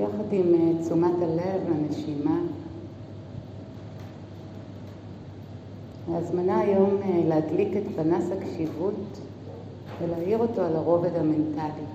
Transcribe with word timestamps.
יחד 0.00 0.32
עם 0.32 0.54
אה, 0.54 0.82
תשומת 0.82 1.14
הלב 1.22 1.60
לנשימה. 1.70 2.40
ההזמנה 6.12 6.58
היום 6.60 6.96
אה, 7.02 7.22
להדליק 7.28 7.76
את 7.76 7.82
פנס 7.96 8.24
הקשיבות 8.32 9.20
ולהאיר 10.00 10.38
אותו 10.38 10.62
על 10.62 10.76
הרובד 10.76 11.14
המנטלי, 11.14 11.86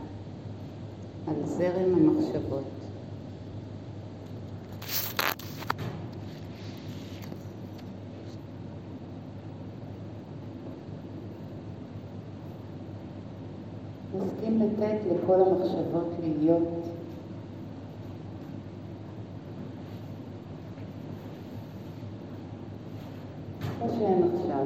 על 1.27 1.36
זרם 1.45 1.94
המחשבות. 1.95 2.63
נסכים 14.16 14.62
לתת 14.62 14.98
לכל 15.12 15.41
המחשבות 15.41 16.09
להיות 16.40 16.95
שהן 23.89 24.23
עכשיו. 24.23 24.66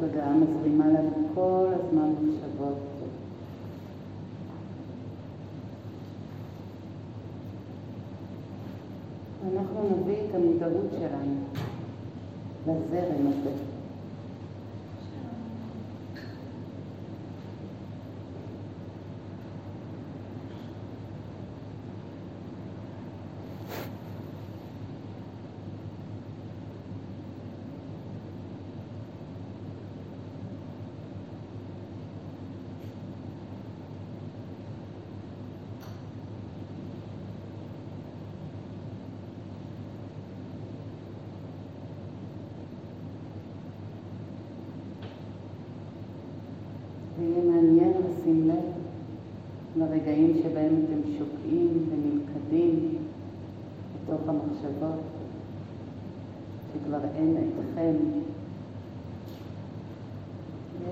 תודעה 0.00 0.32
מזרימה 0.32 0.88
לנו 0.88 1.28
כל 1.34 1.66
הזמן 1.72 2.10
מחשבות. 2.10 2.78
אנחנו 9.52 9.88
נביא 9.90 10.16
את 10.30 10.34
המודעות 10.34 10.90
שלנו 10.98 11.34
לזרם 12.66 13.26
הזה. 13.26 13.50
ויהיה 47.18 47.44
מעניין 47.44 47.92
לשים 47.92 48.48
לב 48.48 48.64
לרגעים 49.76 50.33
שבהם 50.44 50.74
אתם 50.84 51.08
שוקעים 51.18 51.88
ונלכדים 51.90 52.98
בתוך 53.94 54.20
המחשבות, 54.28 55.00
שכבר 56.72 56.98
אין 57.14 57.36
אתכם. 57.36 57.94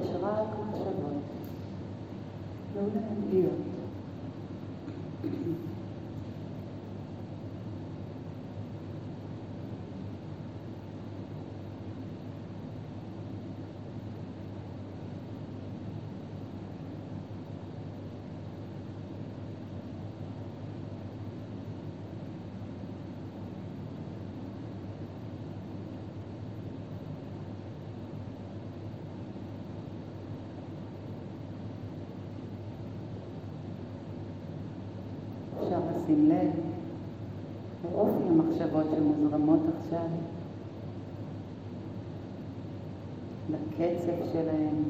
יש 0.01 0.09
רק 0.23 0.47
מחשבות. 0.71 1.23
תנו 2.73 2.89
להם 2.95 3.63
אפשר 35.73 35.85
לשים 35.97 36.29
לב 36.29 36.51
לאופי 37.85 38.29
המחשבות 38.29 38.87
שמוזרמות 38.95 39.61
עכשיו, 39.79 40.07
לקצב 43.51 44.33
שלהם, 44.33 44.83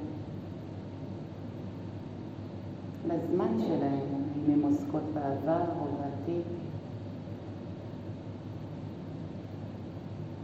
לזמן 3.06 3.60
שלהם, 3.66 4.06
אם 4.36 4.52
הן 4.52 4.62
עוסקות 4.62 5.02
בעבר 5.14 5.64
או 5.80 5.84
בעתיד. 5.84 6.44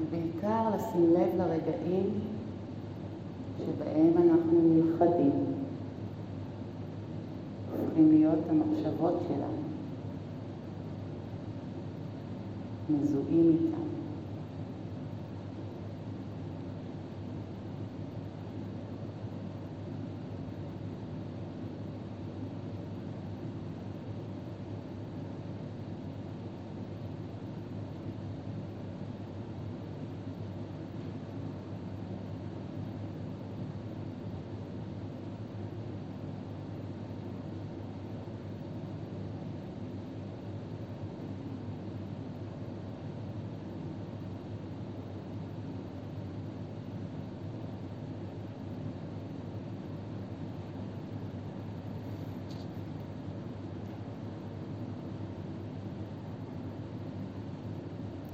ובעיקר 0.01 0.71
לשים 0.75 1.15
לב 1.15 1.29
לרגעים 1.39 2.11
שבהם 3.59 4.13
אנחנו 4.17 4.61
נלכדים, 4.63 5.33
הופכים 7.81 8.11
להיות 8.11 8.39
המחשבות 8.51 9.23
שלנו. 9.29 9.68
מזוהים 12.91 13.57
איתם. 13.65 14.08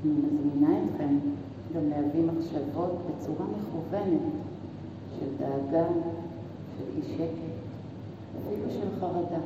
אני 0.05 0.13
מזמינה 0.13 0.79
אתכם 0.85 1.19
גם 1.75 1.89
להביא 1.89 2.23
מחשבות 2.25 2.93
בצורה 3.07 3.47
מכוונת 3.47 4.21
של 5.19 5.27
דאגה, 5.39 5.87
של 6.79 6.85
אי 6.97 7.03
שקט, 7.03 7.55
אפילו 8.39 8.71
של 8.71 9.01
חרדה. 9.01 9.41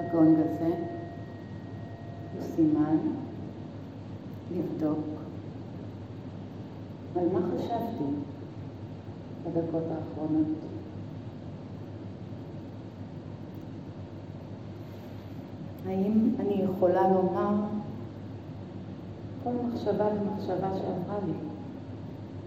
הגונג 0.00 0.38
הזה 0.38 0.74
הוא 2.34 2.42
סימן 2.56 2.96
לבדוק 4.56 4.98
על 7.16 7.28
מה 7.32 7.40
חשבתי 7.54 8.04
בדקות 9.44 9.82
האחרונות. 9.82 10.46
האם 15.86 16.34
אני 16.40 16.62
יכולה 16.62 17.08
לומר 17.08 17.54
כל 19.44 19.50
מחשבה 19.64 20.06
ומחשבה 20.06 20.68
שעברה 20.74 21.18
לי 21.26 21.32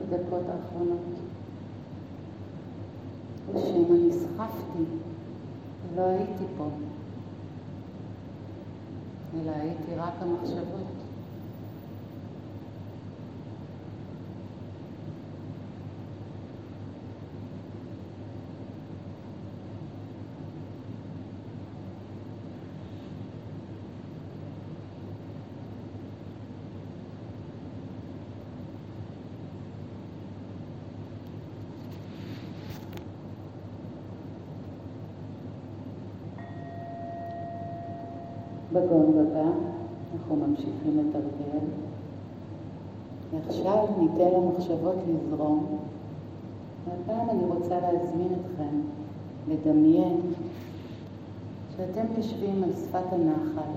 דקות 0.09 0.43
האחרונות. 0.49 0.99
או 3.53 3.59
שמא 3.59 3.95
נסחפתי 4.07 4.83
ולא 5.93 6.01
הייתי 6.03 6.43
פה, 6.57 6.67
אלא 9.41 9.51
הייתי 9.51 9.95
רק 9.97 10.13
המחשבות. 10.21 11.02
בגונג 38.73 39.15
הבא 39.17 39.49
אנחנו 40.13 40.35
ממשיכים 40.35 40.97
לתרגל. 40.99 41.65
ועכשיו 43.31 43.85
ניתן 43.99 44.31
למחשבות 44.37 44.95
לזרום. 45.07 45.77
והפעם 46.85 47.29
אני 47.29 47.43
רוצה 47.45 47.79
להזמין 47.79 48.27
אתכם 48.27 48.79
לדמיין 49.47 50.21
שאתם 51.77 52.05
יושבים 52.17 52.63
על 52.63 52.69
שפת 52.73 53.13
הנחל, 53.13 53.71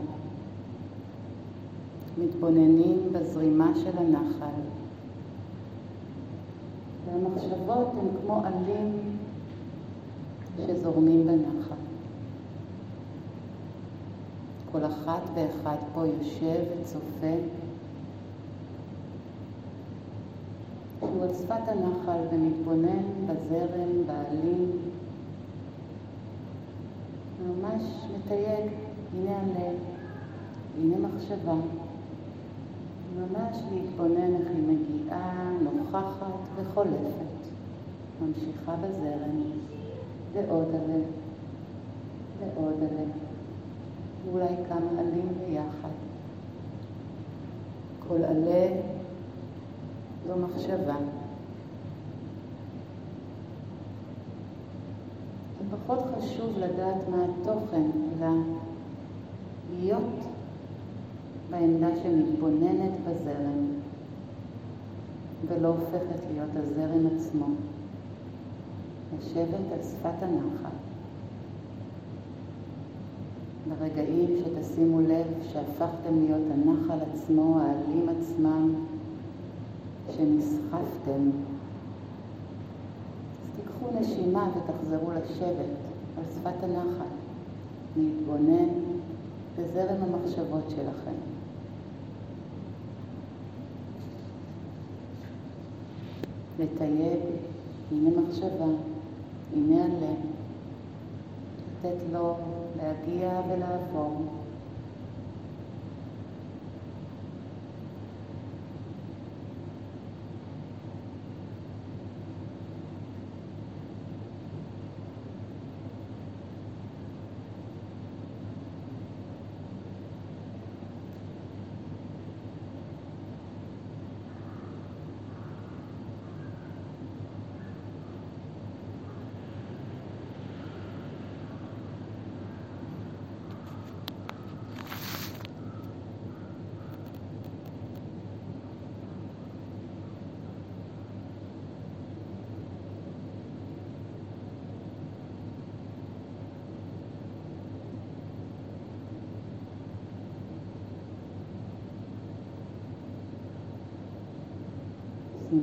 מתבוננים 2.18 2.98
בזרימה 3.12 3.72
של 3.74 3.98
הנחל, 3.98 4.60
והמחשבות 7.06 7.88
הן 8.00 8.08
כמו 8.22 8.42
עלים 8.44 8.92
שזורמים 10.66 11.26
בנחל. 11.26 11.85
כל 14.80 14.86
אחת 14.86 15.22
ואחד 15.34 15.76
פה 15.94 16.06
יושב 16.06 16.64
וצופה. 16.80 17.36
שהוא 20.98 21.22
על 21.22 21.34
שפת 21.34 21.68
הנחל 21.68 22.18
ומתבונן 22.32 23.26
בזרם, 23.26 24.06
בעלים, 24.06 24.78
ממש 27.46 27.82
מתייג, 28.16 28.70
הנה 29.14 29.38
הלב, 29.38 29.76
הנה 30.78 30.96
מחשבה, 31.08 31.54
ממש 33.16 33.56
להתבונן 33.72 34.34
איך 34.34 34.48
היא 34.48 34.62
מגיעה, 34.68 35.50
נוכחת 35.62 36.26
וחולפת, 36.56 37.48
ממשיכה 38.22 38.76
בזרם, 38.76 39.40
ועוד 40.32 40.68
הלב, 40.74 41.04
ועוד 42.40 42.76
הלב. 42.78 43.35
ואולי 44.26 44.54
כמה 44.68 45.00
עלים 45.00 45.28
ביחד. 45.46 45.88
כל 48.08 48.24
עלה 48.24 48.68
זו 50.26 50.36
מחשבה. 50.36 50.96
זה 55.58 55.76
פחות 55.76 55.98
חשוב 56.16 56.58
לדעת 56.58 57.08
מה 57.10 57.24
התוכן, 57.24 57.90
אלא 58.18 58.28
להיות 59.78 60.14
בעמדה 61.50 61.88
שמתבוננת 62.02 62.92
בזרם 63.08 63.66
ולא 65.48 65.68
הופכת 65.68 66.20
להיות 66.32 66.50
הזרם 66.56 67.06
עצמו. 67.16 67.46
לשבת 69.18 69.72
על 69.72 69.82
שפת 69.82 70.22
הנחל. 70.22 70.76
ברגעים 73.68 74.36
שתשימו 74.38 75.00
לב 75.00 75.26
שהפכתם 75.52 76.20
להיות 76.24 76.42
הנחל 76.52 76.98
עצמו, 77.12 77.60
העלים 77.60 78.08
עצמם, 78.08 78.74
שנסחפתם. 80.16 81.30
אז 83.42 83.50
תיקחו 83.56 84.00
נשימה 84.00 84.50
ותחזרו 84.50 85.10
לשבת 85.12 85.76
על 86.18 86.24
שפת 86.34 86.62
הנחל, 86.62 87.10
להתבונן 87.96 88.68
בזרם 89.58 90.02
המחשבות 90.02 90.64
שלכם. 90.70 91.16
לתייג, 96.58 97.20
הנה 97.92 98.10
מחשבה, 98.20 98.64
הנה 99.56 99.84
הלב. 99.84 100.16
לתת 101.84 101.96
לו 102.12 102.36
la 102.76 102.92
tía 103.04 103.42
de 103.42 103.56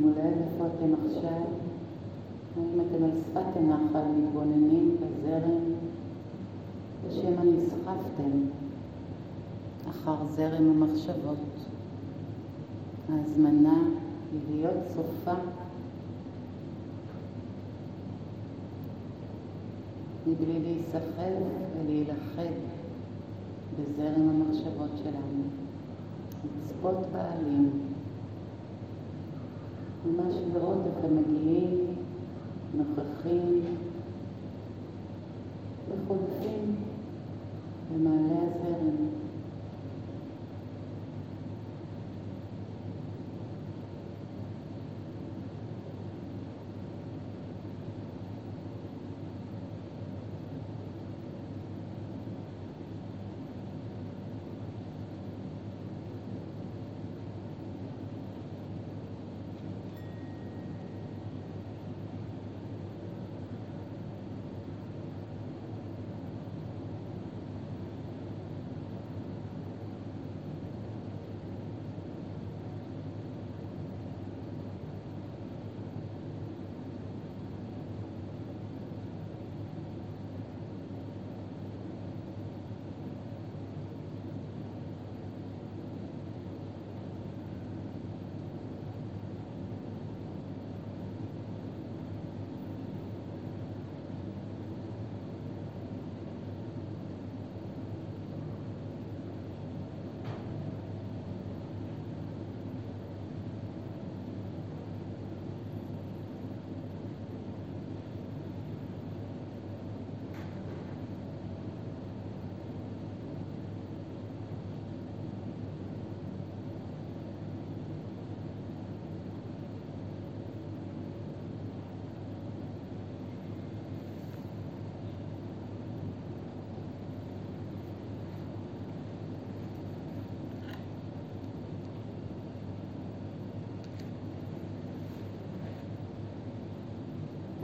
לב 0.02 0.18
איפה 0.18 0.66
אתם 0.68 0.94
עכשיו, 1.06 1.42
האם 2.58 2.82
אתם 2.82 3.04
על 3.04 3.12
שפת 3.12 3.58
הנחל 3.58 4.08
מתבוננים 4.18 4.98
בזרם, 5.00 5.60
או 7.06 7.12
שמא 7.12 7.44
נסחפתם 7.44 8.32
אחר 9.90 10.16
זרם 10.30 10.70
המחשבות. 10.70 11.38
ההזמנה 13.10 13.78
היא 14.32 14.40
להיות 14.50 14.78
צופה 14.96 15.34
מבלי 20.28 20.60
להיסחף 20.60 21.34
ולהילכד 21.78 22.54
בזרם 23.80 24.30
המחשבות 24.30 24.92
שלנו, 25.04 25.44
לצפות 26.46 26.98
בעלים. 27.12 27.93
ממש 30.06 30.36
לראות 30.54 30.78
איך 30.86 31.06
הם 31.06 31.18
מגיעים, 31.18 31.96
נוכחים 32.78 33.62
וחולפים 35.90 36.76
במעלה 37.94 38.43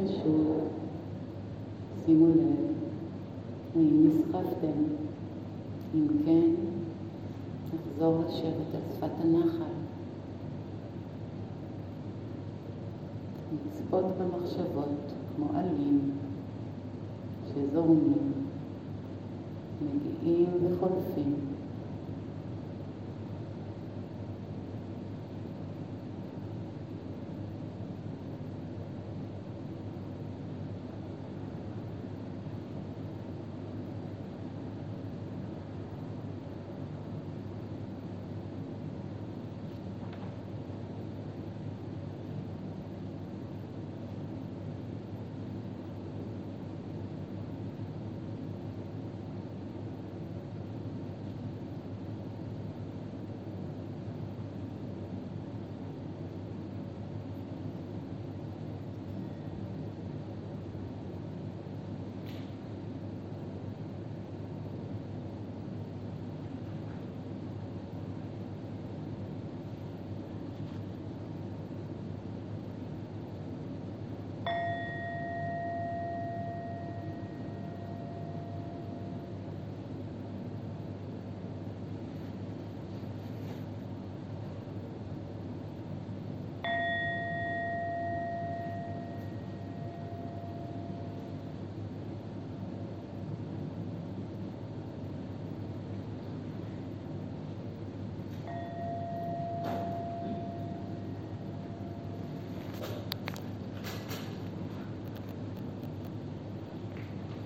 פשוט 0.10 0.68
שימו 2.06 2.28
לב 2.28 2.70
האם 3.76 4.08
נסחפתם. 4.08 4.78
אם 5.96 6.08
כן, 6.26 6.52
נחזור 7.74 8.24
לשבת 8.28 8.76
על 8.76 8.82
שפת 8.96 9.24
הנחל. 9.24 9.74
לצפות 13.54 14.06
במחשבות 14.18 15.14
כמו 15.36 15.46
עלים 15.54 16.12
שזורמים, 17.48 18.32
מגיעים 19.82 20.50
וחולפים. 20.64 21.36